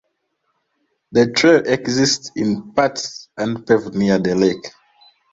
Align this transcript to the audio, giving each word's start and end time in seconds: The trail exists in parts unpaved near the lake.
The 1.11 1.31
trail 1.31 1.61
exists 1.67 2.31
in 2.35 2.73
parts 2.73 3.29
unpaved 3.37 3.93
near 3.93 4.17
the 4.17 4.33
lake. 4.33 4.71